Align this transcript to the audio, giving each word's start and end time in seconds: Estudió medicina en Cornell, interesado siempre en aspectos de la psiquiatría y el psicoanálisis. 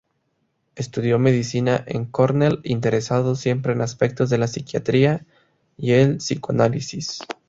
Estudió 0.73 1.19
medicina 1.19 1.83
en 1.85 2.05
Cornell, 2.05 2.59
interesado 2.63 3.35
siempre 3.35 3.73
en 3.73 3.81
aspectos 3.81 4.31
de 4.31 4.39
la 4.39 4.47
psiquiatría 4.47 5.27
y 5.77 5.91
el 5.91 6.17
psicoanálisis. 6.17 7.19